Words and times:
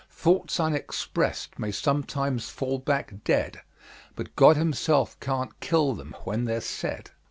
Thoughts 0.09 0.59
unexpressed 0.59 1.59
many 1.59 1.71
sometimes 1.71 2.49
fall 2.49 2.79
back 2.79 3.23
dead; 3.23 3.61
But 4.15 4.35
God 4.35 4.57
Himself 4.57 5.15
can't 5.19 5.59
kill 5.59 5.93
them 5.93 6.15
when 6.23 6.45
they're 6.45 6.59
said. 6.59 7.11